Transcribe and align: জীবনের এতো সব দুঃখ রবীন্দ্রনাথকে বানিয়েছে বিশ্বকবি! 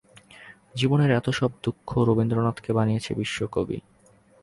জীবনের 0.75 1.11
এতো 1.11 1.31
সব 1.31 1.51
দুঃখ 1.63 1.89
রবীন্দ্রনাথকে 2.07 2.71
বানিয়েছে 2.73 3.11
বিশ্বকবি! 3.13 3.77